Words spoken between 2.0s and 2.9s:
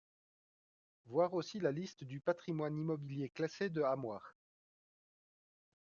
du patrimoine